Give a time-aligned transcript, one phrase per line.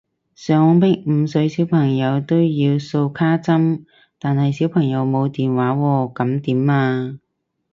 [0.33, 3.83] 想逼五歲小朋友都要掃針卡，
[4.17, 7.19] 但係小朋友冇電話喎噉點啊？